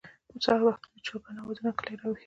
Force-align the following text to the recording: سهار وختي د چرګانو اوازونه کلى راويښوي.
سهار 0.43 0.61
وختي 0.65 0.87
د 0.93 0.97
چرګانو 1.05 1.39
اوازونه 1.43 1.71
کلى 1.77 1.93
راويښوي. 1.99 2.19